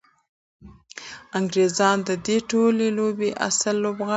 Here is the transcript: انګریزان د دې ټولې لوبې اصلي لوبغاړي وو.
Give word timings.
انګریزان 1.37 1.97
د 2.07 2.09
دې 2.25 2.37
ټولې 2.49 2.87
لوبې 2.97 3.29
اصلي 3.47 3.79
لوبغاړي 3.83 4.07
وو. 4.09 4.09